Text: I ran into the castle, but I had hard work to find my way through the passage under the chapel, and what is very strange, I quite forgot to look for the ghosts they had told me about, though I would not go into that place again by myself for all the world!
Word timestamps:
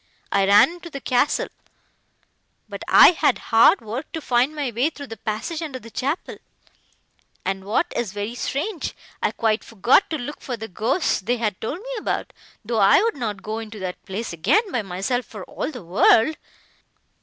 I 0.31 0.47
ran 0.47 0.71
into 0.71 0.89
the 0.89 0.99
castle, 0.99 1.49
but 2.67 2.81
I 2.87 3.11
had 3.11 3.37
hard 3.53 3.81
work 3.81 4.11
to 4.13 4.19
find 4.19 4.55
my 4.55 4.71
way 4.71 4.89
through 4.89 5.05
the 5.05 5.17
passage 5.17 5.61
under 5.61 5.77
the 5.77 5.91
chapel, 5.91 6.37
and 7.45 7.65
what 7.65 7.85
is 7.95 8.11
very 8.11 8.33
strange, 8.33 8.95
I 9.21 9.29
quite 9.29 9.63
forgot 9.63 10.09
to 10.09 10.17
look 10.17 10.41
for 10.41 10.57
the 10.57 10.67
ghosts 10.67 11.19
they 11.21 11.37
had 11.37 11.61
told 11.61 11.77
me 11.77 11.89
about, 11.99 12.33
though 12.65 12.79
I 12.79 13.03
would 13.03 13.15
not 13.15 13.43
go 13.43 13.59
into 13.59 13.77
that 13.77 14.03
place 14.07 14.33
again 14.33 14.71
by 14.71 14.81
myself 14.81 15.25
for 15.27 15.43
all 15.43 15.69
the 15.69 15.83
world! 15.83 16.35